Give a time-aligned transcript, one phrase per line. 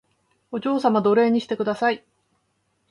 [0.51, 2.03] お嬢様奴隷にしてください